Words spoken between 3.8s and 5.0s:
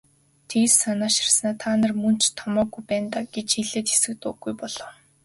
хэсэг дуугүй болов.